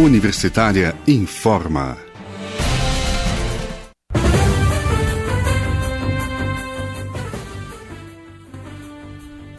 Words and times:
Universitária 0.00 0.94
informa. 1.06 1.94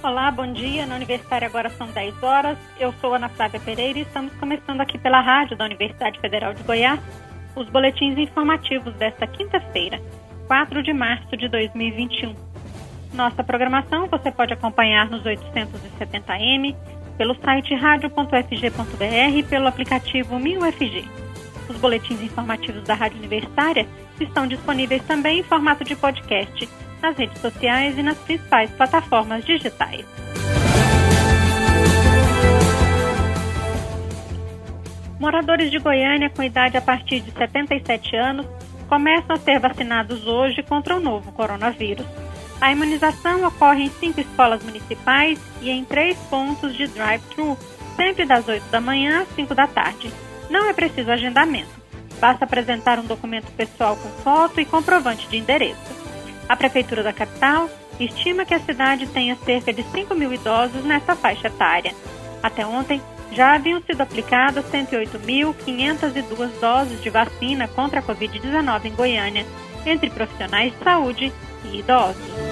Olá, 0.02 0.32
bom 0.32 0.52
dia. 0.52 0.88
Na 0.88 0.96
Universitária 0.96 1.48
agora 1.48 1.70
são 1.70 1.86
10 1.92 2.24
horas. 2.24 2.58
Eu 2.80 2.92
sou 3.00 3.14
Ana 3.14 3.30
Flávia 3.30 3.60
Pereira 3.60 4.00
e 4.00 4.02
estamos 4.02 4.34
começando 4.40 4.82
aqui 4.82 4.98
pela 4.98 5.22
rádio 5.22 5.56
da 5.56 5.66
Universidade 5.66 6.20
Federal 6.20 6.56
de 6.56 6.64
Goiás 6.64 7.00
os 7.56 7.70
boletins 7.70 8.18
informativos 8.18 8.96
desta 8.96 9.28
quinta-feira, 9.28 10.02
4 10.48 10.82
de 10.82 10.92
março 10.92 11.38
de 11.38 11.48
2021. 11.50 12.34
Nossa 13.14 13.44
programação 13.44 14.08
você 14.08 14.32
pode 14.32 14.54
acompanhar 14.54 15.08
nos 15.08 15.22
870m, 15.24 16.76
pelo 17.22 17.36
site 17.36 17.76
radio.fg.br 17.76 19.38
e 19.38 19.44
pelo 19.44 19.68
aplicativo 19.68 20.40
MinUFG. 20.40 21.08
Os 21.70 21.78
boletins 21.78 22.20
informativos 22.20 22.82
da 22.82 22.96
Rádio 22.96 23.20
Universitária 23.20 23.88
estão 24.20 24.48
disponíveis 24.48 25.04
também 25.04 25.42
em 25.42 25.44
formato 25.44 25.84
de 25.84 25.96
podcast 25.96 26.68
nas 27.00 27.16
redes 27.16 27.40
sociais 27.40 27.96
e 27.96 28.02
nas 28.02 28.18
principais 28.18 28.72
plataformas 28.72 29.46
digitais. 29.46 30.04
Moradores 35.20 35.70
de 35.70 35.78
Goiânia 35.78 36.32
com 36.32 36.42
idade 36.42 36.76
a 36.76 36.82
partir 36.82 37.20
de 37.20 37.30
77 37.34 38.16
anos 38.16 38.48
começam 38.90 39.36
a 39.36 39.40
ser 39.40 39.60
vacinados 39.60 40.26
hoje 40.26 40.64
contra 40.64 40.96
o 40.96 41.00
novo 41.00 41.32
coronavírus. 41.34 42.08
A 42.62 42.72
imunização 42.72 43.44
ocorre 43.44 43.86
em 43.86 43.90
cinco 43.90 44.22
escolas 44.22 44.64
municipais 44.64 45.40
e 45.62 45.72
em 45.72 45.84
três 45.84 46.16
pontos 46.30 46.76
de 46.78 46.86
drive-thru, 46.86 47.58
sempre 47.96 48.24
das 48.24 48.48
8 48.48 48.64
da 48.70 48.80
manhã 48.80 49.24
às 49.24 49.36
5 49.36 49.56
da 49.56 49.66
tarde. 49.66 50.14
Não 50.48 50.70
é 50.70 50.74
preciso 50.74 51.10
agendamento. 51.10 51.82
Basta 52.20 52.46
apresentar 52.46 53.00
um 53.00 53.06
documento 53.06 53.52
pessoal 53.54 53.96
com 53.96 54.10
foto 54.22 54.62
e 54.62 54.66
comprovante 54.66 55.28
de 55.28 55.38
endereço. 55.38 55.82
A 56.48 56.56
Prefeitura 56.56 57.02
da 57.02 57.12
capital 57.12 57.68
estima 58.00 58.46
que 58.46 58.54
a 58.54 58.60
cidade 58.60 59.08
tenha 59.08 59.36
cerca 59.38 59.74
de 59.74 59.82
5 59.82 60.14
mil 60.14 60.32
idosos 60.32 60.84
nessa 60.84 61.16
faixa 61.16 61.48
etária. 61.48 61.96
Até 62.44 62.64
ontem, 62.64 63.02
já 63.32 63.56
haviam 63.56 63.82
sido 63.82 64.02
aplicadas 64.02 64.66
108.502 64.66 66.60
doses 66.60 67.02
de 67.02 67.10
vacina 67.10 67.68
contra 67.70 68.02
a 68.02 68.04
Covid-19 68.04 68.86
em 68.86 68.94
Goiânia, 68.94 69.46
entre 69.86 70.10
profissionais 70.10 70.72
de 70.74 70.84
saúde 70.84 71.34
e 71.66 71.80
idosos. 71.80 72.51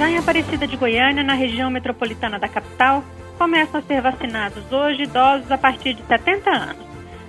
Já 0.00 0.08
em 0.08 0.16
Aparecida 0.16 0.66
de 0.66 0.78
Goiânia, 0.78 1.22
na 1.22 1.34
região 1.34 1.70
metropolitana 1.70 2.38
da 2.38 2.48
capital, 2.48 3.04
começam 3.36 3.80
a 3.80 3.82
ser 3.82 4.00
vacinados 4.00 4.72
hoje 4.72 5.02
idosos 5.02 5.52
a 5.52 5.58
partir 5.58 5.92
de 5.92 6.02
70 6.04 6.50
anos. 6.50 6.86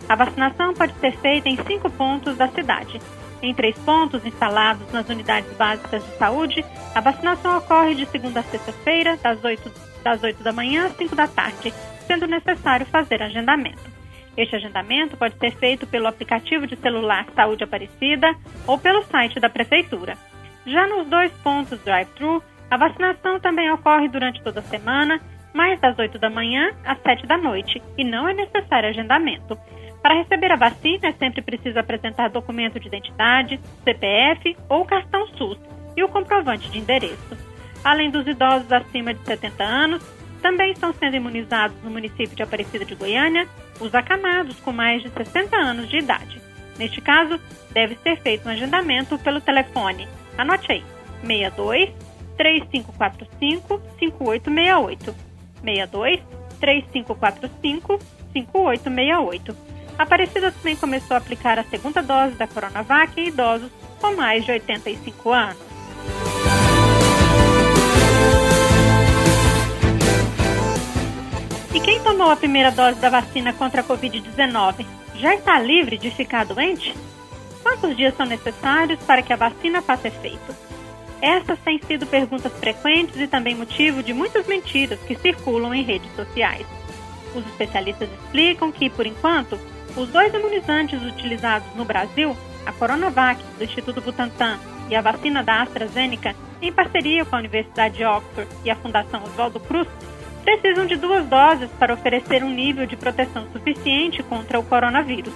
A 0.08 0.16
vacinação 0.16 0.74
pode 0.74 0.94
ser 1.02 1.12
feita 1.18 1.50
em 1.50 1.58
cinco 1.66 1.90
pontos 1.90 2.38
da 2.38 2.48
cidade. 2.48 3.02
Em 3.42 3.54
três 3.54 3.78
pontos 3.80 4.26
instalados 4.26 4.90
nas 4.94 5.10
unidades 5.10 5.52
básicas 5.58 6.02
de 6.02 6.18
saúde, 6.18 6.64
a 6.96 7.02
vacinação 7.02 7.58
ocorre 7.58 7.94
de 7.94 8.06
segunda 8.06 8.40
a 8.40 8.44
sexta-feira, 8.44 9.18
das 9.18 9.44
8, 9.44 9.70
das 10.02 10.24
8 10.24 10.42
da 10.42 10.54
manhã 10.54 10.86
às 10.86 10.96
5 10.96 11.14
da 11.14 11.28
tarde, 11.28 11.74
sendo 12.08 12.26
necessário 12.26 12.86
fazer 12.86 13.22
agendamento. 13.22 13.84
Este 14.38 14.56
agendamento 14.56 15.18
pode 15.18 15.38
ser 15.38 15.52
feito 15.58 15.86
pelo 15.86 16.08
aplicativo 16.08 16.66
de 16.66 16.78
celular 16.78 17.26
Saúde 17.36 17.66
Aparecida 17.66 18.34
ou 18.66 18.78
pelo 18.78 19.04
site 19.04 19.42
da 19.42 19.50
Prefeitura. 19.50 20.18
Já 20.66 20.88
nos 20.88 21.08
dois 21.08 21.34
pontos 21.44 21.78
drive-thru, 21.84 22.42
a 22.72 22.78
vacinação 22.78 23.38
também 23.38 23.70
ocorre 23.70 24.08
durante 24.08 24.42
toda 24.42 24.62
a 24.62 24.64
semana, 24.64 25.20
mais 25.54 25.78
das 25.82 26.00
8 26.00 26.18
da 26.18 26.30
manhã 26.30 26.72
às 26.86 26.98
7 27.02 27.28
da 27.28 27.38
noite, 27.38 27.84
e 27.98 28.04
não 28.06 28.30
é 28.30 28.34
necessário 28.34 28.88
agendamento. 28.88 29.60
Para 30.02 30.16
receber 30.16 30.54
a 30.54 30.56
vacina, 30.56 31.10
é 31.10 31.12
sempre 31.12 31.42
preciso 31.42 31.78
apresentar 31.78 32.30
documento 32.30 32.80
de 32.80 32.88
identidade, 32.88 33.60
CPF 33.84 34.56
ou 34.70 34.86
cartão 34.86 35.28
SUS 35.36 35.60
e 35.98 36.02
o 36.02 36.08
comprovante 36.08 36.72
de 36.72 36.80
endereço. 36.80 37.38
Além 37.84 38.10
dos 38.10 38.26
idosos 38.26 38.72
acima 38.72 39.14
de 39.14 39.20
70 39.26 39.62
anos, 39.62 40.02
também 40.42 40.72
estão 40.72 40.94
sendo 40.94 41.18
imunizados 41.18 41.76
no 41.84 41.92
município 41.92 42.38
de 42.38 42.42
Aparecida 42.42 42.86
de 42.86 42.96
Goiânia 42.96 43.50
os 43.82 43.94
acamados 43.94 44.58
com 44.62 44.72
mais 44.72 45.04
de 45.04 45.10
60 45.10 45.58
anos 45.58 45.90
de 45.90 45.98
idade. 45.98 46.42
Neste 46.80 47.02
caso, 47.02 47.38
deve 47.74 47.96
ser 47.96 48.16
feito 48.22 48.48
um 48.48 48.52
agendamento 48.52 49.20
pelo 49.20 49.42
telefone. 49.42 50.08
Anote 50.38 50.72
aí: 50.72 50.84
62 51.22 52.11
3545 52.42 53.82
5868. 54.00 55.16
62 55.62 56.20
3545 56.60 58.00
5868 58.34 59.56
Aparecida 59.98 60.52
também 60.52 60.76
começou 60.76 61.14
a 61.14 61.18
aplicar 61.20 61.60
a 61.60 61.64
segunda 61.64 62.02
dose 62.02 62.34
da 62.34 62.48
Coronavac 62.48 63.20
em 63.20 63.28
idosos 63.28 63.70
com 64.00 64.16
mais 64.16 64.44
de 64.44 64.52
85 64.52 65.32
anos. 65.32 65.58
E 71.76 71.80
quem 71.80 72.02
tomou 72.02 72.32
a 72.32 72.36
primeira 72.36 72.72
dose 72.72 73.00
da 73.00 73.10
vacina 73.10 73.54
contra 73.54 73.82
a 73.82 73.84
Covid-19 73.84 74.86
já 75.16 75.36
está 75.36 75.60
livre 75.60 76.00
de 76.00 76.10
ficar 76.10 76.46
doente? 76.46 76.96
Quantos 77.62 77.96
dias 77.96 78.16
são 78.18 78.26
necessários 78.26 79.00
para 79.04 79.22
que 79.22 79.32
a 79.32 79.36
vacina 79.36 79.84
faça 79.84 80.08
efeito? 80.08 80.71
Essas 81.22 81.60
têm 81.60 81.80
sido 81.80 82.08
perguntas 82.08 82.52
frequentes 82.54 83.20
e 83.20 83.28
também 83.28 83.54
motivo 83.54 84.02
de 84.02 84.12
muitas 84.12 84.48
mentiras 84.48 85.00
que 85.02 85.16
circulam 85.16 85.74
em 85.74 85.84
redes 85.84 86.10
sociais. 86.16 86.66
Os 87.36 87.46
especialistas 87.46 88.10
explicam 88.12 88.72
que, 88.72 88.90
por 88.90 89.06
enquanto, 89.06 89.58
os 89.96 90.10
dois 90.10 90.34
imunizantes 90.34 91.02
utilizados 91.02 91.68
no 91.76 91.86
Brasil, 91.86 92.36
a 92.66 92.72
Coronavac, 92.72 93.42
do 93.58 93.64
Instituto 93.64 94.02
Butantan, 94.02 94.60
e 94.90 94.96
a 94.96 95.02
vacina 95.02 95.44
da 95.44 95.62
AstraZeneca, 95.62 96.36
em 96.62 96.72
parceria 96.72 97.24
com 97.24 97.36
a 97.36 97.40
Universidade 97.40 97.98
de 97.98 98.04
Oxford 98.04 98.50
e 98.66 98.70
a 98.70 98.76
Fundação 98.76 99.24
Oswaldo 99.24 99.60
Cruz, 99.60 99.88
precisam 100.44 100.86
de 100.86 100.96
duas 100.96 101.26
doses 101.28 101.70
para 101.80 101.94
oferecer 101.94 102.44
um 102.44 102.50
nível 102.50 102.86
de 102.86 102.98
proteção 102.98 103.48
suficiente 103.54 104.24
contra 104.24 104.60
o 104.60 104.64
coronavírus. 104.64 105.34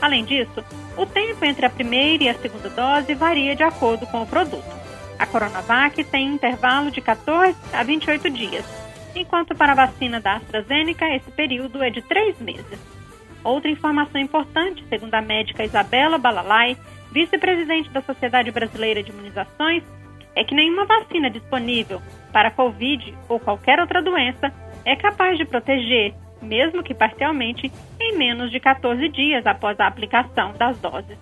Além 0.00 0.24
disso, 0.24 0.62
o 0.96 1.06
tempo 1.06 1.44
entre 1.44 1.66
a 1.66 1.70
primeira 1.70 2.24
e 2.24 2.28
a 2.28 2.34
segunda 2.34 2.68
dose 2.68 3.14
varia 3.14 3.56
de 3.56 3.62
acordo 3.62 4.06
com 4.06 4.22
o 4.22 4.26
produto. 4.26 4.75
A 5.18 5.26
Coronavac 5.26 6.04
tem 6.04 6.28
intervalo 6.28 6.90
de 6.90 7.00
14 7.00 7.56
a 7.72 7.82
28 7.82 8.28
dias, 8.30 8.64
enquanto 9.14 9.54
para 9.54 9.72
a 9.72 9.86
vacina 9.86 10.20
da 10.20 10.36
AstraZeneca 10.36 11.08
esse 11.14 11.30
período 11.30 11.82
é 11.82 11.88
de 11.90 12.02
3 12.02 12.38
meses. 12.40 12.78
Outra 13.42 13.70
informação 13.70 14.20
importante, 14.20 14.84
segundo 14.88 15.14
a 15.14 15.22
médica 15.22 15.64
Isabela 15.64 16.18
Balalai, 16.18 16.76
vice-presidente 17.12 17.88
da 17.90 18.02
Sociedade 18.02 18.50
Brasileira 18.50 19.02
de 19.02 19.10
Imunizações, 19.10 19.82
é 20.34 20.44
que 20.44 20.54
nenhuma 20.54 20.84
vacina 20.84 21.30
disponível 21.30 22.02
para 22.30 22.50
Covid 22.50 23.14
ou 23.28 23.40
qualquer 23.40 23.80
outra 23.80 24.02
doença 24.02 24.52
é 24.84 24.94
capaz 24.94 25.38
de 25.38 25.46
proteger, 25.46 26.14
mesmo 26.42 26.82
que 26.82 26.92
parcialmente, 26.92 27.72
em 27.98 28.18
menos 28.18 28.50
de 28.50 28.60
14 28.60 29.08
dias 29.08 29.46
após 29.46 29.80
a 29.80 29.86
aplicação 29.86 30.52
das 30.52 30.78
doses. 30.78 31.16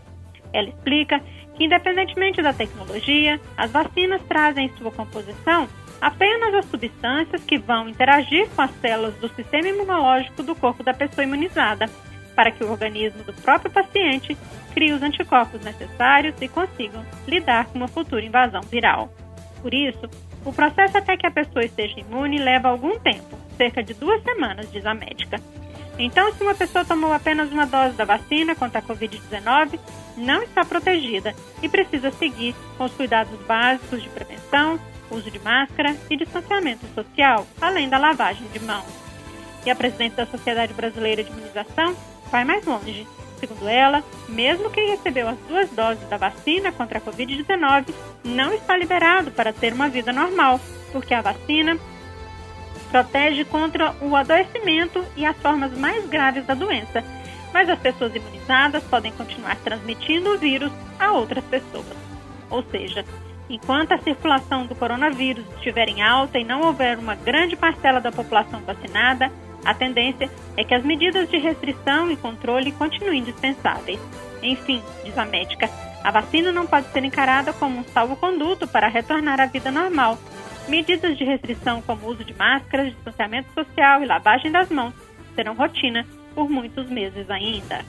Ela 0.55 0.69
explica 0.69 1.21
que, 1.55 1.65
independentemente 1.65 2.41
da 2.41 2.55
tecnologia, 2.55 3.41
as 3.57 3.71
vacinas 3.71 4.23
trazem 4.23 4.67
em 4.67 4.77
sua 4.77 4.91
composição 4.91 5.69
apenas 6.01 6.55
as 6.55 6.67
substâncias 6.67 7.43
que 7.45 7.59
vão 7.59 7.89
interagir 7.89 8.49
com 8.51 8.63
as 8.63 8.71
células 8.81 9.15
do 9.17 9.29
sistema 9.29 9.69
imunológico 9.69 10.43
do 10.43 10.55
corpo 10.55 10.83
da 10.83 10.95
pessoa 10.95 11.25
imunizada 11.25 11.91
para 12.35 12.51
que 12.51 12.65
o 12.65 12.71
organismo 12.71 13.23
do 13.23 13.33
próprio 13.33 13.71
paciente 13.71 14.37
crie 14.73 14.93
os 14.93 15.03
anticorpos 15.03 15.61
necessários 15.63 16.35
e 16.41 16.49
consigam 16.49 17.05
lidar 17.27 17.67
com 17.67 17.79
uma 17.79 17.89
futura 17.89 18.25
invasão 18.25 18.61
viral. 18.63 19.13
Por 19.63 19.73
isso, 19.73 20.11
o 20.45 20.53
processo 20.53 20.99
até 20.99 21.17
que 21.17 21.27
a 21.27 21.31
pessoa 21.31 21.65
esteja 21.65 22.01
imune 22.01 22.39
leva 22.39 22.69
algum 22.69 22.99
tempo, 22.99 23.39
cerca 23.57 23.83
de 23.83 23.95
duas 23.95 24.23
semanas, 24.23 24.71
diz 24.71 24.85
a 24.85 24.95
médica. 24.95 25.41
Então, 25.99 26.33
se 26.35 26.43
uma 26.43 26.55
pessoa 26.55 26.85
tomou 26.85 27.13
apenas 27.13 27.53
uma 27.53 27.67
dose 27.67 27.95
da 27.95 28.05
vacina 28.05 28.55
contra 28.55 28.81
a 28.81 28.83
Covid-19, 28.83 29.79
não 30.17 30.43
está 30.43 30.65
protegida 30.65 31.35
e 31.63 31.69
precisa 31.69 32.11
seguir 32.11 32.55
com 32.77 32.85
os 32.85 32.93
cuidados 32.93 33.39
básicos 33.47 34.03
de 34.03 34.09
prevenção, 34.09 34.79
uso 35.11 35.31
de 35.31 35.39
máscara 35.39 35.95
e 36.11 36.17
distanciamento 36.17 36.87
social, 36.95 37.47
além 37.61 37.89
da 37.89 37.99
lavagem 37.99 38.47
de 38.49 38.59
mãos. 38.61 38.87
E 39.65 39.71
a 39.71 39.77
presidente 39.77 40.17
da 40.17 40.27
Sociedade 40.27 40.75
Brasileira 40.75 41.23
de 41.23 41.31
Imunização, 41.31 41.97
vai 42.31 42.45
mais 42.45 42.65
longe. 42.65 43.07
Segundo 43.39 43.69
ela, 43.69 44.03
mesmo 44.29 44.71
quem 44.71 44.91
recebeu 44.91 45.29
as 45.29 45.39
duas 45.49 45.71
doses 45.71 46.09
da 46.09 46.17
vacina 46.17 46.73
contra 46.73 46.99
a 46.99 47.01
Covid-19 47.01 47.95
não 48.25 48.53
está 48.53 48.77
liberado 48.77 49.31
para 49.31 49.53
ter 49.53 49.73
uma 49.73 49.89
vida 49.89 50.13
normal, 50.13 50.61
porque 50.93 51.15
a 51.15 51.21
vacina 51.21 51.79
protege 52.95 53.45
contra 53.45 53.93
o 54.01 54.15
adoecimento 54.15 55.05
e 55.17 55.27
as 55.27 55.37
formas 55.39 55.77
mais 55.77 56.07
graves 56.07 56.47
da 56.47 56.55
doença, 56.55 57.03
mas 57.53 57.69
as 57.69 57.77
pessoas 57.81 58.15
imunizadas 58.15 58.85
podem 58.85 59.11
continuar 59.11 59.57
transmitindo 59.57 60.33
o 60.33 60.39
vírus 60.39 60.71
a 61.01 61.11
outras 61.11 61.43
pessoas. 61.45 61.97
Ou 62.49 62.63
seja, 62.71 63.05
Enquanto 63.47 63.93
a 63.93 63.99
circulação 63.99 64.65
do 64.65 64.75
coronavírus 64.75 65.45
estiver 65.57 65.87
em 65.91 66.01
alta 66.01 66.39
e 66.39 66.45
não 66.45 66.63
houver 66.63 66.99
uma 66.99 67.15
grande 67.15 67.55
parcela 67.55 68.01
da 68.01 68.11
população 68.11 68.61
vacinada, 68.61 69.31
a 69.63 69.75
tendência 69.75 70.31
é 70.57 70.65
que 70.65 70.75
as 70.75 70.83
medidas 70.83 71.29
de 71.29 71.37
restrição 71.37 72.11
e 72.11 72.17
controle 72.17 72.73
continuem 72.73 73.21
indispensáveis. 73.21 74.01
Enfim, 74.43 74.83
diz 75.05 75.19
a 75.19 75.27
médica, 75.27 75.69
a 76.03 76.11
vacina 76.11 76.51
não 76.51 76.67
pode 76.67 76.91
ser 76.91 77.05
encarada 77.05 77.53
como 77.53 77.81
um 77.81 77.85
salvo-conduto 77.85 78.67
para 78.67 78.89
retornar 78.89 79.39
à 79.43 79.45
vida 79.45 79.71
normal. 79.71 80.19
Medidas 80.69 81.19
de 81.19 81.25
restrição 81.25 81.83
como 81.83 82.07
uso 82.07 82.25
de 82.25 82.33
máscaras, 82.35 82.93
distanciamento 82.95 83.53
social 83.53 84.03
e 84.03 84.07
lavagem 84.07 84.51
das 84.51 84.71
mãos 84.71 84.95
serão 85.35 85.55
rotina 85.55 86.07
por 86.35 86.49
muitos 86.49 86.89
meses 86.89 87.29
ainda. 87.31 87.85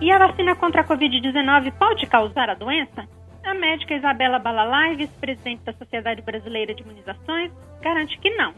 E 0.00 0.10
a 0.10 0.18
vacina 0.18 0.56
contra 0.56 0.80
a 0.80 0.84
Covid-19 0.84 1.72
pode 1.78 2.06
causar 2.06 2.50
a 2.50 2.54
doença? 2.54 3.06
A 3.44 3.54
médica 3.54 3.94
Isabela 3.94 4.40
Balalai, 4.40 4.96
vice-presidente 4.96 5.62
da 5.62 5.72
Sociedade 5.72 6.20
Brasileira 6.22 6.74
de 6.74 6.82
Imunizações, 6.82 7.52
garante 7.80 8.18
que 8.18 8.30
não. 8.30 8.52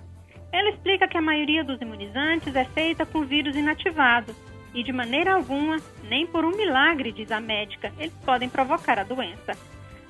Ela 0.51 0.71
explica 0.71 1.07
que 1.07 1.19
a 1.19 1.23
maioria 1.23 1.63
dos 1.63 1.81
imunizantes 1.83 2.57
é 2.57 2.65
feita 2.65 3.05
com 3.05 3.23
vírus 3.23 3.55
inativado 3.57 4.35
e, 4.75 4.83
de 4.83 4.93
maneira 4.93 5.35
alguma, 5.35 5.77
nem 6.09 6.27
por 6.27 6.45
um 6.45 6.57
milagre, 6.57 7.13
diz 7.13 7.31
a 7.31 7.41
médica, 7.41 7.93
eles 7.99 8.15
podem 8.25 8.49
provocar 8.49 8.99
a 8.99 9.05
doença. 9.05 9.57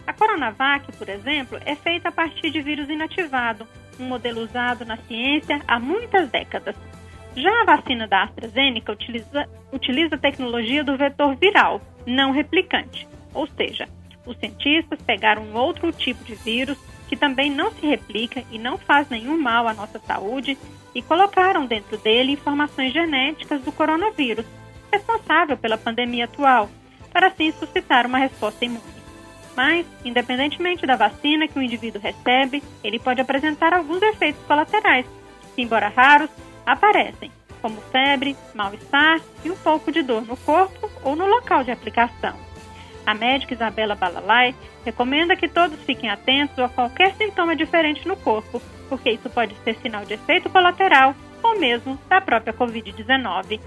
A 0.06 0.12
Coronavac, 0.12 0.90
por 0.96 1.08
exemplo, 1.08 1.58
é 1.64 1.76
feita 1.76 2.08
a 2.08 2.12
partir 2.12 2.50
de 2.50 2.60
vírus 2.60 2.88
inativado, 2.88 3.66
um 3.98 4.06
modelo 4.06 4.42
usado 4.42 4.84
na 4.84 4.96
ciência 4.96 5.60
há 5.68 5.78
muitas 5.78 6.28
décadas. 6.30 6.74
Já 7.36 7.62
a 7.62 7.64
vacina 7.64 8.06
da 8.06 8.24
AstraZeneca 8.24 8.92
utiliza, 8.92 9.48
utiliza 9.72 10.14
a 10.14 10.18
tecnologia 10.18 10.82
do 10.82 10.96
vetor 10.96 11.36
viral, 11.36 11.80
não 12.06 12.30
replicante, 12.30 13.06
ou 13.32 13.46
seja, 13.46 13.88
os 14.26 14.36
cientistas 14.38 15.00
pegaram 15.02 15.42
um 15.42 15.56
outro 15.56 15.92
tipo 15.92 16.24
de 16.24 16.34
vírus 16.34 16.78
que 17.08 17.16
também 17.16 17.50
não 17.50 17.70
se 17.72 17.86
replica 17.86 18.44
e 18.50 18.58
não 18.58 18.78
faz 18.78 19.08
nenhum 19.08 19.40
mal 19.40 19.68
à 19.68 19.74
nossa 19.74 19.98
saúde 19.98 20.56
e 20.94 21.02
colocaram 21.02 21.66
dentro 21.66 21.98
dele 21.98 22.32
informações 22.32 22.92
genéticas 22.92 23.60
do 23.62 23.72
coronavírus, 23.72 24.46
responsável 24.92 25.56
pela 25.56 25.76
pandemia 25.76 26.24
atual, 26.24 26.70
para 27.12 27.28
assim 27.28 27.52
suscitar 27.52 28.06
uma 28.06 28.18
resposta 28.18 28.64
imune. 28.64 28.82
Mas, 29.56 29.86
independentemente 30.04 30.86
da 30.86 30.96
vacina 30.96 31.46
que 31.46 31.58
o 31.58 31.62
indivíduo 31.62 32.00
recebe, 32.00 32.62
ele 32.82 32.98
pode 32.98 33.20
apresentar 33.20 33.72
alguns 33.72 34.02
efeitos 34.02 34.42
colaterais, 34.46 35.06
que, 35.54 35.62
embora 35.62 35.92
raros, 35.94 36.30
aparecem, 36.66 37.30
como 37.62 37.80
febre, 37.92 38.36
mal-estar 38.52 39.20
e 39.44 39.50
um 39.50 39.56
pouco 39.56 39.92
de 39.92 40.02
dor 40.02 40.22
no 40.26 40.36
corpo 40.36 40.90
ou 41.02 41.14
no 41.14 41.26
local 41.26 41.62
de 41.62 41.70
aplicação. 41.70 42.34
A 43.06 43.14
médica 43.14 43.54
Isabela 43.54 43.94
Balalai 43.94 44.54
recomenda 44.84 45.36
que 45.36 45.48
todos 45.48 45.78
fiquem 45.84 46.08
atentos 46.08 46.58
a 46.58 46.68
qualquer 46.68 47.14
sintoma 47.14 47.54
diferente 47.54 48.06
no 48.08 48.16
corpo, 48.16 48.62
porque 48.88 49.10
isso 49.10 49.28
pode 49.28 49.54
ser 49.62 49.76
sinal 49.76 50.04
de 50.04 50.14
efeito 50.14 50.48
colateral 50.48 51.14
ou 51.42 51.58
mesmo 51.58 51.98
da 52.08 52.20
própria 52.20 52.54
Covid-19. 52.54 53.60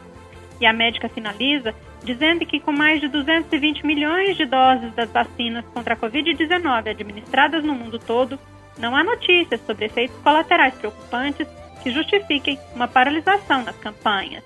E 0.60 0.66
a 0.66 0.74
médica 0.74 1.08
finaliza 1.08 1.76
dizendo 2.04 2.46
que 2.46 2.60
com 2.60 2.72
mais 2.72 3.02
de 3.02 3.08
220 3.08 3.86
milhões 3.86 4.38
de 4.38 4.46
doses 4.46 4.94
das 4.94 5.12
vacinas 5.12 5.66
contra 5.74 5.94
a 5.94 5.98
Covid-19 5.98 6.90
administradas 6.90 7.64
no 7.64 7.76
mundo 7.76 8.00
todo, 8.00 8.40
não 8.78 8.96
há 8.96 9.04
notícias 9.04 9.62
sobre 9.66 9.86
efeitos 9.86 10.18
colaterais 10.24 10.74
preocupantes 10.76 11.48
que 11.84 11.92
justifiquem 11.92 12.60
uma 12.76 12.88
paralisação 12.88 13.64
nas 13.64 13.76
campanhas. 13.78 14.44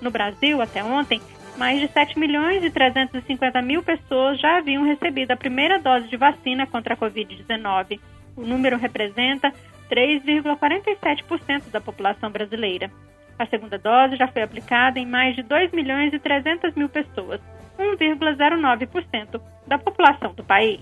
No 0.00 0.10
Brasil, 0.10 0.60
até 0.60 0.82
ontem, 0.82 1.20
mais 1.56 1.80
de 1.80 1.88
7 1.88 2.18
milhões 2.18 2.64
e 2.64 2.70
350 2.70 3.62
mil 3.62 3.82
pessoas 3.82 4.40
já 4.40 4.58
haviam 4.58 4.84
recebido 4.84 5.32
a 5.32 5.36
primeira 5.36 5.78
dose 5.78 6.08
de 6.08 6.16
vacina 6.16 6.66
contra 6.66 6.94
a 6.94 6.96
Covid-19. 6.96 8.00
O 8.36 8.42
número 8.42 8.78
representa 8.78 9.52
3,47% 9.90 11.70
da 11.70 11.80
população 11.80 12.30
brasileira. 12.30 12.90
A 13.38 13.46
segunda 13.46 13.78
dose 13.78 14.16
já 14.16 14.28
foi 14.28 14.42
aplicada 14.42 14.98
em 14.98 15.06
mais 15.06 15.36
de 15.36 15.42
2 15.42 15.72
milhões 15.72 16.12
e 16.12 16.18
300 16.18 16.74
mil 16.74 16.88
pessoas, 16.88 17.40
1,09% 17.78 19.40
da 19.66 19.78
população 19.78 20.32
do 20.34 20.44
país. 20.44 20.80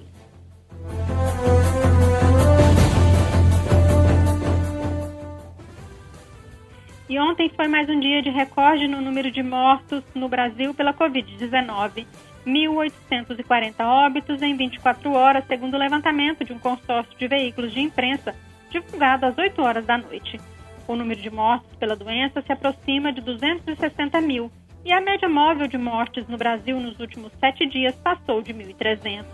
E 7.11 7.19
ontem 7.19 7.51
foi 7.57 7.67
mais 7.67 7.89
um 7.89 7.99
dia 7.99 8.23
de 8.23 8.31
recorde 8.31 8.87
no 8.87 9.01
número 9.01 9.33
de 9.33 9.43
mortos 9.43 10.05
no 10.15 10.29
Brasil 10.29 10.73
pela 10.73 10.95
Covid-19. 10.95 12.07
1.840 12.47 13.75
óbitos 13.81 14.41
em 14.41 14.57
24 14.57 15.13
horas, 15.13 15.45
segundo 15.49 15.75
o 15.75 15.77
levantamento 15.77 16.45
de 16.45 16.53
um 16.53 16.59
consórcio 16.61 17.19
de 17.19 17.27
veículos 17.27 17.73
de 17.73 17.81
imprensa 17.81 18.33
divulgado 18.71 19.27
às 19.27 19.37
8 19.37 19.61
horas 19.61 19.85
da 19.85 19.99
noite. 19.99 20.41
O 20.87 20.95
número 20.95 21.21
de 21.21 21.29
mortes 21.31 21.75
pela 21.81 21.97
doença 21.97 22.43
se 22.43 22.53
aproxima 22.53 23.13
de 23.13 23.21
260 23.23 24.21
mil 24.21 24.49
e 24.85 24.93
a 24.93 25.01
média 25.01 25.29
móvel 25.29 25.67
de 25.67 25.77
mortes 25.77 26.29
no 26.29 26.39
Brasil 26.39 26.79
nos 26.79 27.01
últimos 27.01 27.33
sete 27.41 27.67
dias 27.67 27.97
passou 27.97 28.41
de 28.41 28.55
1.300, 28.55 29.25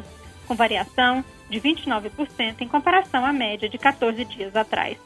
com 0.48 0.54
variação 0.54 1.22
de 1.50 1.60
29% 1.60 2.62
em 2.62 2.68
comparação 2.68 3.22
à 3.22 3.34
média 3.34 3.68
de 3.68 3.76
14 3.76 4.24
dias 4.24 4.56
atrás. 4.56 4.96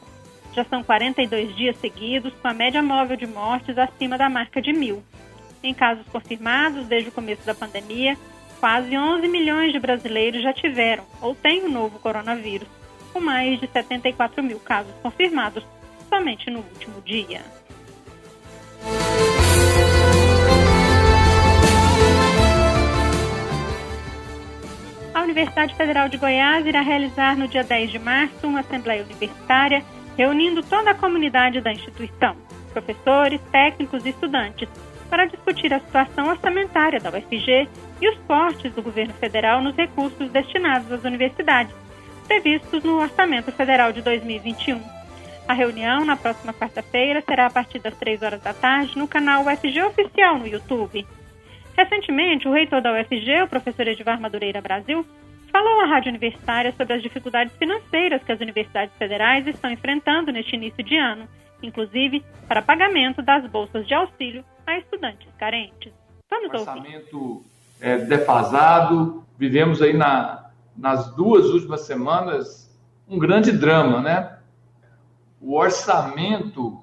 Já 0.53 0.65
são 0.65 0.83
42 0.83 1.55
dias 1.55 1.77
seguidos 1.77 2.33
com 2.41 2.47
a 2.47 2.53
média 2.53 2.83
móvel 2.83 3.15
de 3.15 3.25
mortes 3.25 3.77
acima 3.77 4.17
da 4.17 4.29
marca 4.29 4.61
de 4.61 4.73
mil. 4.73 5.01
Em 5.63 5.73
casos 5.73 6.05
confirmados 6.07 6.87
desde 6.87 7.09
o 7.09 7.11
começo 7.11 7.45
da 7.45 7.55
pandemia, 7.55 8.17
quase 8.59 8.97
11 8.97 9.27
milhões 9.27 9.71
de 9.71 9.79
brasileiros 9.79 10.43
já 10.43 10.53
tiveram 10.53 11.05
ou 11.21 11.33
têm 11.33 11.63
o 11.63 11.69
novo 11.69 11.99
coronavírus, 11.99 12.67
com 13.13 13.21
mais 13.21 13.59
de 13.59 13.67
74 13.67 14.43
mil 14.43 14.59
casos 14.59 14.93
confirmados 15.01 15.63
somente 16.09 16.49
no 16.49 16.59
último 16.59 17.01
dia. 17.01 17.41
A 25.13 25.23
Universidade 25.23 25.75
Federal 25.75 26.09
de 26.09 26.17
Goiás 26.17 26.65
irá 26.65 26.81
realizar 26.81 27.37
no 27.37 27.47
dia 27.47 27.63
10 27.63 27.91
de 27.91 27.99
março 27.99 28.47
uma 28.47 28.59
assembleia 28.61 29.03
universitária 29.03 29.83
reunindo 30.17 30.63
toda 30.63 30.91
a 30.91 30.95
comunidade 30.95 31.61
da 31.61 31.71
instituição, 31.71 32.35
professores, 32.71 33.41
técnicos 33.51 34.05
e 34.05 34.09
estudantes, 34.09 34.69
para 35.09 35.25
discutir 35.25 35.73
a 35.73 35.79
situação 35.79 36.29
orçamentária 36.29 36.99
da 36.99 37.09
UFG 37.09 37.67
e 37.99 38.09
os 38.09 38.17
cortes 38.19 38.71
do 38.73 38.81
governo 38.81 39.13
federal 39.15 39.61
nos 39.61 39.75
recursos 39.75 40.31
destinados 40.31 40.91
às 40.91 41.03
universidades, 41.03 41.75
previstos 42.27 42.83
no 42.83 43.01
Orçamento 43.01 43.51
Federal 43.51 43.91
de 43.91 44.01
2021. 44.01 44.81
A 45.47 45.53
reunião, 45.53 46.05
na 46.05 46.15
próxima 46.15 46.53
quarta-feira, 46.53 47.21
será 47.27 47.47
a 47.47 47.49
partir 47.49 47.79
das 47.79 47.93
3 47.97 48.21
horas 48.21 48.41
da 48.41 48.53
tarde 48.53 48.97
no 48.97 49.07
canal 49.07 49.43
UFG 49.43 49.83
Oficial 49.83 50.37
no 50.37 50.47
YouTube. 50.47 51.05
Recentemente, 51.75 52.47
o 52.47 52.53
reitor 52.53 52.81
da 52.81 52.93
UFG, 52.93 53.41
o 53.43 53.47
professor 53.47 53.87
Edivar 53.87 54.19
Madureira 54.21 54.61
Brasil, 54.61 55.05
falou 55.51 55.81
à 55.81 55.85
Rádio 55.85 56.09
Universitária 56.09 56.73
sobre 56.75 56.93
as 56.93 57.03
dificuldades 57.03 57.55
financeiras 57.57 58.23
que 58.23 58.31
as 58.31 58.39
universidades 58.39 58.95
federais 58.97 59.45
estão 59.45 59.69
enfrentando 59.69 60.31
neste 60.31 60.55
início 60.55 60.83
de 60.83 60.97
ano, 60.97 61.27
inclusive 61.61 62.23
para 62.47 62.61
pagamento 62.61 63.21
das 63.21 63.45
bolsas 63.51 63.87
de 63.87 63.93
auxílio 63.93 64.43
a 64.65 64.77
estudantes 64.77 65.27
carentes. 65.37 65.91
Vamos 66.29 66.53
Orçamento. 66.53 67.43
É, 67.79 67.97
defasado, 67.97 69.25
vivemos 69.37 69.81
aí 69.81 69.93
na, 69.93 70.51
nas 70.77 71.13
duas 71.15 71.47
últimas 71.47 71.81
semanas 71.81 72.69
um 73.07 73.19
grande 73.19 73.51
drama, 73.51 74.01
né? 74.01 74.37
O 75.41 75.57
orçamento, 75.57 76.79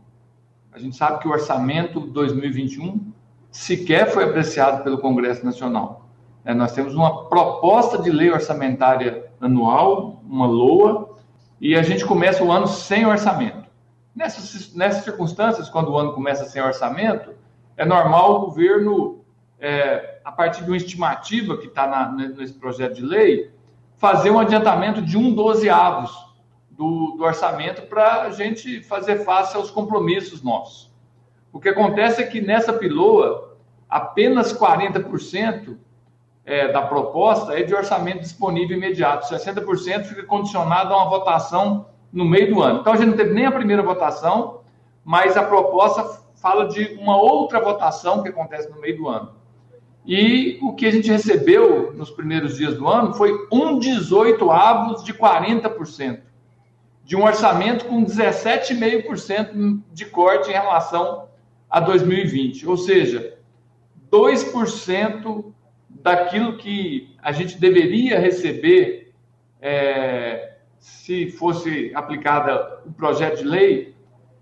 a 0.72 0.78
gente 0.78 0.96
sabe 0.96 1.20
que 1.20 1.28
o 1.28 1.30
orçamento 1.30 2.00
2021 2.00 3.12
sequer 3.50 4.10
foi 4.12 4.25
apreciado 4.25 4.82
pelo 4.82 4.98
Congresso 4.98 5.44
Nacional. 5.44 6.08
É, 6.49 6.55
nós 6.55 6.73
temos 6.73 6.95
uma 6.95 7.28
proposta 7.28 8.00
de 8.00 8.11
lei 8.11 8.31
orçamentária 8.31 9.31
anual, 9.38 10.23
uma 10.25 10.47
LOA, 10.47 11.14
e 11.61 11.76
a 11.76 11.83
gente 11.83 12.07
começa 12.07 12.43
o 12.43 12.50
ano 12.50 12.67
sem 12.67 13.05
orçamento. 13.05 13.69
Nessas, 14.17 14.75
nessas 14.75 15.05
circunstâncias, 15.05 15.69
quando 15.69 15.90
o 15.90 15.99
ano 15.99 16.14
começa 16.14 16.47
sem 16.47 16.62
orçamento, 16.62 17.35
é 17.76 17.85
normal 17.85 18.37
o 18.37 18.40
governo, 18.47 19.23
é, 19.61 20.21
a 20.25 20.33
partir 20.33 20.64
de 20.64 20.71
uma 20.71 20.78
estimativa 20.78 21.59
que 21.59 21.67
está 21.67 22.11
nesse 22.12 22.55
projeto 22.55 22.95
de 22.95 23.05
lei, 23.05 23.50
fazer 23.99 24.31
um 24.31 24.38
adiantamento 24.38 25.02
de 25.02 25.19
um 25.19 25.35
dozeavos 25.35 26.17
do, 26.71 27.14
do 27.19 27.25
orçamento 27.25 27.83
para 27.83 28.23
a 28.23 28.31
gente 28.31 28.83
fazer 28.85 29.23
face 29.23 29.55
aos 29.55 29.71
compromissos 29.71 30.43
nossos. 30.43 30.90
O 31.52 31.61
que 31.61 31.69
acontece 31.69 32.23
é 32.23 32.26
que 32.26 32.40
nessa 32.40 32.73
piloa, 32.73 33.55
apenas 33.87 34.50
40% 34.50 35.76
é, 36.49 36.73
da 36.73 36.81
proposta 36.81 37.52
é 37.52 37.62
de 37.62 37.75
orçamento 37.75 38.21
disponível 38.21 38.75
imediato. 38.75 39.28
60% 39.28 40.05
fica 40.05 40.23
condicionado 40.23 40.95
a 40.95 40.97
uma 40.97 41.11
votação 41.11 41.87
no 42.11 42.25
meio 42.25 42.55
do 42.55 42.62
ano. 42.62 42.81
Então 42.81 42.95
a 42.95 42.97
gente 42.97 43.09
não 43.09 43.17
teve 43.17 43.35
nem 43.35 43.45
a 43.45 43.52
primeira 43.52 43.83
votação, 43.83 44.62
mas 45.05 45.37
a 45.37 45.43
proposta 45.43 46.23
fala 46.37 46.67
de 46.67 46.97
uma 46.99 47.21
outra 47.21 47.61
votação 47.61 48.23
que 48.23 48.31
acontece 48.31 48.71
no 48.71 48.81
meio 48.81 48.97
do 48.97 49.09
ano. 49.09 49.33
E 50.07 50.59
o 50.62 50.75
que 50.75 50.87
a 50.87 50.90
gente 50.90 51.11
recebeu 51.11 51.93
nos 51.93 52.11
primeiros 52.11 52.57
dias 52.57 52.78
do 52.78 52.88
ano 52.88 53.12
foi 53.12 53.47
um 53.52 53.78
18 53.78 54.50
avos 54.50 55.05
de 55.05 55.12
40%, 55.12 56.21
de 57.05 57.14
um 57.14 57.25
orçamento 57.25 57.85
com 57.85 58.02
17,5% 58.02 59.83
de 59.93 60.07
corte 60.07 60.49
em 60.49 60.55
relação 60.55 61.28
a 61.69 61.78
2020. 61.78 62.67
Ou 62.67 62.78
seja, 62.78 63.37
2% 64.11 65.52
daquilo 66.02 66.57
que 66.57 67.17
a 67.23 67.33
gente 67.33 67.59
deveria 67.59 68.19
receber 68.19 69.12
é, 69.61 70.57
se 70.78 71.31
fosse 71.31 71.93
aplicada 71.95 72.81
o 72.87 72.93
projeto 72.93 73.38
de 73.38 73.45
lei, 73.45 73.95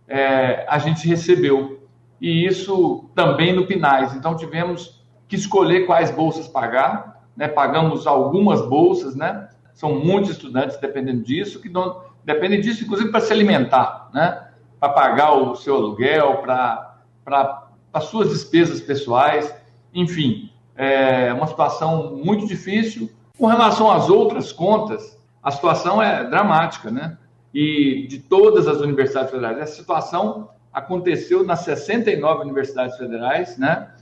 é, 0.07 0.67
a 0.69 0.79
gente 0.79 1.09
recebeu. 1.09 1.89
E 2.21 2.47
isso 2.47 3.11
também 3.15 3.55
no 3.55 3.67
PINAIS. 3.67 4.15
Então, 4.15 4.37
tivemos 4.37 5.05
que 5.29 5.37
escolher 5.37 5.87
quais 5.87 6.11
bolsas 6.11 6.49
pagar. 6.49 7.25
Né? 7.37 7.49
Pagamos 7.49 8.07
algumas 8.07 8.67
bolsas, 8.67 9.15
né? 9.15 9.49
São 9.75 9.95
muitos 10.01 10.31
estudantes 10.31 10.79
dependendo 10.79 11.23
disso, 11.23 11.61
que 11.61 11.69
não, 11.69 12.03
dependem 12.25 12.61
disso, 12.61 12.83
inclusive, 12.83 13.11
para 13.11 13.21
se 13.21 13.33
alimentar, 13.33 14.09
né? 14.15 14.49
Para 14.81 14.89
pagar 14.91 15.33
o 15.33 15.55
seu 15.55 15.75
aluguel, 15.75 16.39
para 16.39 17.69
as 17.93 18.05
suas 18.05 18.31
despesas 18.31 18.81
pessoais, 18.81 19.55
enfim, 19.93 20.51
é 20.77 21.33
uma 21.33 21.47
situação 21.47 22.17
muito 22.17 22.47
difícil. 22.47 23.11
Com 23.39 23.47
relação 23.47 23.91
às 23.91 24.09
outras 24.09 24.53
contas, 24.53 25.19
a 25.43 25.51
situação 25.51 26.03
é 26.03 26.25
dramática, 26.25 26.91
né? 26.91 27.17
E 27.53 28.07
de 28.09 28.19
todas 28.19 28.69
as 28.69 28.81
universidades 28.81 29.31
federais, 29.31 29.59
essa 29.59 29.77
situação 29.77 30.51
aconteceu 30.73 31.45
nas 31.45 31.61
69 31.61 32.43
universidades 32.43 32.97
federais, 32.97 33.57
né? 33.57 33.93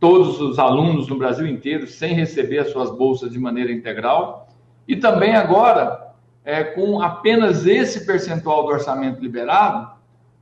Todos 0.00 0.40
os 0.40 0.58
alunos 0.58 1.06
no 1.06 1.16
Brasil 1.16 1.46
inteiro 1.46 1.86
sem 1.86 2.14
receber 2.14 2.58
as 2.58 2.70
suas 2.70 2.90
bolsas 2.90 3.30
de 3.30 3.38
maneira 3.38 3.70
integral. 3.70 4.48
E 4.88 4.96
também 4.96 5.36
agora, 5.36 6.14
é, 6.44 6.64
com 6.64 7.00
apenas 7.00 7.66
esse 7.66 8.04
percentual 8.04 8.64
do 8.64 8.72
orçamento 8.72 9.20
liberado, 9.20 9.92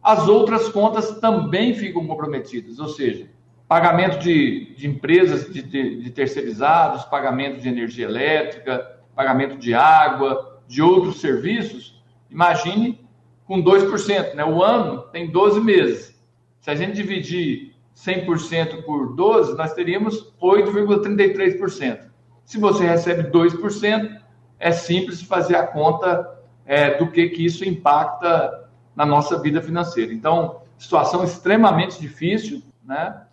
as 0.02 0.28
outras 0.28 0.68
contas 0.68 1.18
também 1.18 1.74
ficam 1.74 2.06
comprometidas, 2.06 2.78
ou 2.78 2.88
seja, 2.88 3.28
pagamento 3.68 4.18
de, 4.18 4.74
de 4.74 4.88
empresas 4.88 5.52
de, 5.52 5.62
de, 5.62 6.02
de 6.02 6.10
terceirizados, 6.10 7.04
pagamento 7.04 7.60
de 7.60 7.68
energia 7.68 8.06
elétrica, 8.06 8.98
pagamento 9.14 9.58
de 9.58 9.74
água, 9.74 10.60
de 10.66 10.80
outros 10.80 11.20
serviços. 11.20 12.02
Imagine 12.30 13.06
com 13.44 13.62
2%, 13.62 14.34
né? 14.34 14.44
O 14.44 14.62
ano 14.62 15.02
tem 15.12 15.30
12 15.30 15.60
meses. 15.60 16.18
Se 16.60 16.70
a 16.70 16.74
gente 16.74 16.94
dividir 16.94 17.74
100% 17.94 18.84
por 18.84 19.14
12, 19.14 19.56
nós 19.56 19.74
teríamos 19.74 20.32
8,33%. 20.40 22.08
Se 22.44 22.58
você 22.58 22.86
recebe 22.86 23.30
2%, 23.30 24.18
é 24.58 24.72
simples 24.72 25.20
fazer 25.20 25.56
a 25.56 25.66
conta 25.66 26.38
é, 26.64 26.96
do 26.96 27.10
que, 27.10 27.28
que 27.28 27.44
isso 27.44 27.64
impacta 27.64 28.68
na 28.96 29.04
nossa 29.04 29.38
vida 29.38 29.60
financeira. 29.60 30.12
Então, 30.12 30.62
situação 30.76 31.22
extremamente 31.22 32.00
difícil, 32.00 32.62
né? 32.84 33.24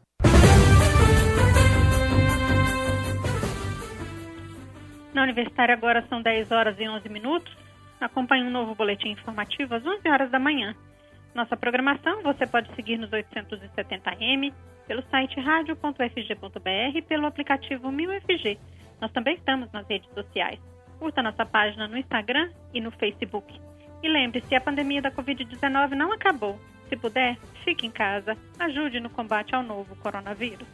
Na 5.16 5.24
Universitária 5.24 5.74
agora 5.74 6.06
são 6.10 6.22
10 6.22 6.52
horas 6.52 6.76
e 6.78 6.86
11 6.86 7.08
minutos. 7.08 7.58
Acompanhe 8.02 8.44
um 8.44 8.52
novo 8.52 8.76
boletim 8.76 9.12
informativo 9.12 9.74
às 9.74 9.86
11 9.86 10.10
horas 10.10 10.30
da 10.30 10.38
manhã. 10.38 10.76
Nossa 11.34 11.56
programação 11.56 12.22
você 12.22 12.46
pode 12.46 12.70
seguir 12.76 12.98
nos 12.98 13.10
870m, 13.12 14.54
pelo 14.86 15.02
site 15.04 15.40
radio.fg.br 15.40 16.98
e 16.98 17.02
pelo 17.02 17.28
aplicativo 17.28 17.88
1000FG. 17.94 18.58
Nós 19.00 19.10
também 19.14 19.36
estamos 19.36 19.72
nas 19.72 19.88
redes 19.88 20.10
sociais. 20.14 20.60
Curta 21.00 21.24
nossa 21.24 21.46
página 21.46 21.88
no 21.88 21.98
Instagram 21.98 22.50
e 22.74 22.82
no 22.82 22.92
Facebook. 22.92 23.58
E 24.04 24.10
lembre-se, 24.10 24.54
a 24.54 24.60
pandemia 24.60 25.02
da 25.02 25.12
Covid-19 25.12 25.92
não 25.92 26.12
acabou. 26.12 26.60
Se 26.90 26.98
puder, 26.98 27.38
fique 27.64 27.88
em 27.88 27.92
casa. 27.92 28.38
Ajude 28.60 29.00
no 29.00 29.10
combate 29.10 29.56
ao 29.56 29.64
novo 29.64 29.96
coronavírus. 29.96 30.68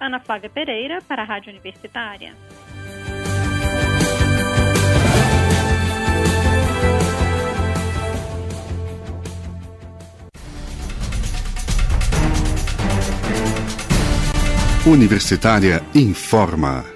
Ana 0.00 0.18
Flávia 0.18 0.50
Pereira, 0.50 0.98
para 1.02 1.22
a 1.22 1.24
Rádio 1.24 1.50
Universitária. 1.52 2.34
Universitária 14.86 15.82
informa. 15.94 16.95